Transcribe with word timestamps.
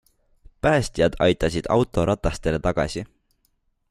Päästjad 0.65 1.17
aitasid 1.25 1.69
auto 1.75 2.05
ratastele 2.11 2.63
tagasi. 2.69 3.05